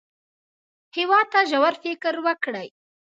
هېواد 0.95 1.27
ته 1.33 1.39
ژور 1.49 1.73
فکر 1.83 2.13
ورکړئ 2.25 2.67